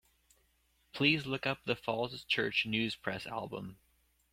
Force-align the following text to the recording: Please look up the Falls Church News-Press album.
Please 0.93 1.27
look 1.27 1.45
up 1.45 1.59
the 1.63 1.75
Falls 1.75 2.23
Church 2.23 2.65
News-Press 2.65 3.27
album. 3.27 3.77